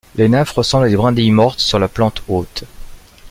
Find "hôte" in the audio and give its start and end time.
2.27-2.63